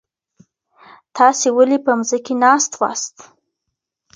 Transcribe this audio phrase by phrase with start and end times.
[1.15, 3.15] تاسي ولي په مځکي ناست سواست؟